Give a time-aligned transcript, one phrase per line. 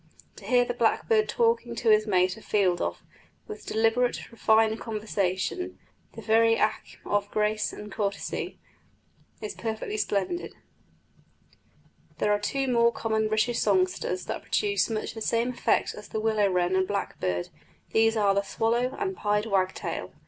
[0.37, 3.03] To hear the blackbird talking to his mate a field off,
[3.47, 5.77] with deliberate, refined conversation,
[6.13, 8.57] the very acme of grace and courtesy,
[9.41, 10.55] is perfectly splendid."
[12.17, 16.19] There are two more common British songsters that produce much the same effect as the
[16.19, 17.49] willow wren and blackbird;
[17.91, 20.13] these are the swallow and pied wagtail.